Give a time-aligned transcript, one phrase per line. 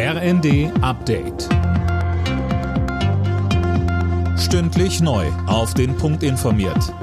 [0.00, 1.48] RND Update.
[4.38, 5.26] Stündlich neu.
[5.48, 6.94] Auf den Punkt informiert.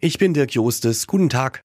[0.00, 1.06] Ich bin Dirk Jostes.
[1.06, 1.62] Guten Tag.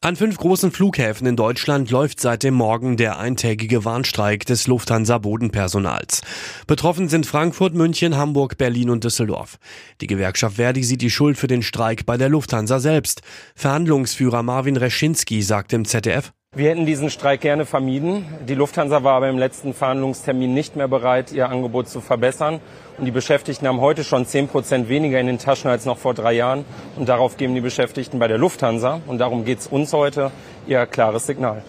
[0.00, 6.22] An fünf großen Flughäfen in Deutschland läuft seit dem Morgen der eintägige Warnstreik des Lufthansa-Bodenpersonals.
[6.66, 9.58] Betroffen sind Frankfurt, München, Hamburg, Berlin und Düsseldorf.
[10.00, 13.20] Die Gewerkschaft Verdi sieht die Schuld für den Streik bei der Lufthansa selbst.
[13.54, 18.26] Verhandlungsführer Marvin Reschinski sagt im ZDF, wir hätten diesen Streik gerne vermieden.
[18.48, 22.60] Die Lufthansa war aber im letzten Verhandlungstermin nicht mehr bereit, ihr Angebot zu verbessern.
[22.98, 26.14] Und die Beschäftigten haben heute schon 10 Prozent weniger in den Taschen als noch vor
[26.14, 26.64] drei Jahren.
[26.96, 30.32] Und darauf geben die Beschäftigten bei der Lufthansa, und darum geht es uns heute,
[30.66, 31.62] ihr klares Signal.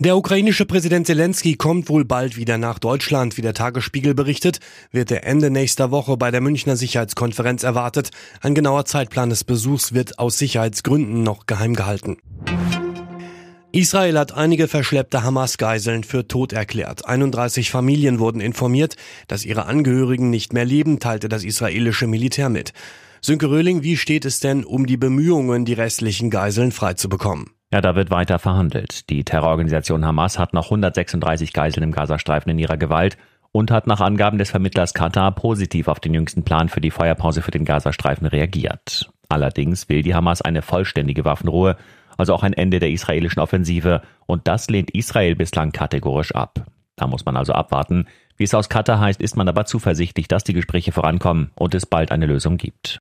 [0.00, 3.36] Der ukrainische Präsident Zelensky kommt wohl bald wieder nach Deutschland.
[3.36, 4.58] Wie der Tagesspiegel berichtet,
[4.90, 8.10] wird er Ende nächster Woche bei der Münchner Sicherheitskonferenz erwartet.
[8.40, 12.16] Ein genauer Zeitplan des Besuchs wird aus Sicherheitsgründen noch geheim gehalten.
[13.72, 17.06] Israel hat einige verschleppte Hamas-Geiseln für tot erklärt.
[17.06, 22.72] 31 Familien wurden informiert, dass ihre Angehörigen nicht mehr leben, teilte das israelische Militär mit.
[23.20, 27.50] Sönke Röhling, wie steht es denn um die Bemühungen, die restlichen Geiseln freizubekommen?
[27.70, 29.10] Ja, da wird weiter verhandelt.
[29.10, 33.18] Die Terrororganisation Hamas hat noch 136 Geiseln im Gazastreifen in ihrer Gewalt
[33.52, 37.42] und hat nach Angaben des Vermittlers Katar positiv auf den jüngsten Plan für die Feuerpause
[37.42, 39.10] für den Gazastreifen reagiert.
[39.28, 41.76] Allerdings will die Hamas eine vollständige Waffenruhe
[42.18, 46.66] also auch ein Ende der israelischen Offensive, und das lehnt Israel bislang kategorisch ab.
[46.96, 48.06] Da muss man also abwarten.
[48.36, 51.86] Wie es aus Katar heißt, ist man aber zuversichtlich, dass die Gespräche vorankommen und es
[51.86, 53.00] bald eine Lösung gibt.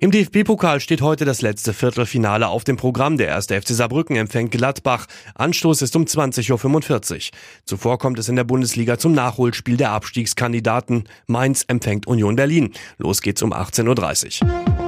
[0.00, 3.18] Im DFB-Pokal steht heute das letzte Viertelfinale auf dem Programm.
[3.18, 5.06] Der erste FC Saarbrücken empfängt Gladbach.
[5.34, 7.20] Anstoß ist um 20.45 Uhr.
[7.64, 11.08] Zuvor kommt es in der Bundesliga zum Nachholspiel der Abstiegskandidaten.
[11.26, 12.72] Mainz empfängt Union Berlin.
[12.98, 14.87] Los geht's um 18.30 Uhr.